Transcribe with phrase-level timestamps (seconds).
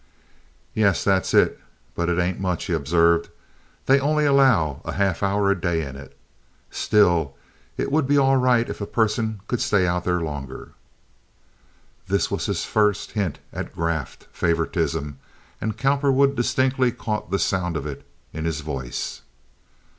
[0.73, 1.59] "Yes, that's it,
[1.93, 3.29] but it ain't much," he observed.
[3.85, 6.17] "They only allow a half hour a day in it.
[6.71, 7.35] Still
[7.77, 10.71] it would be all right if a person could stay out there longer."
[12.07, 15.19] This was his first hint at graft, favoritism;
[15.61, 19.21] and Cowperwood distinctly caught the sound of it in his voice.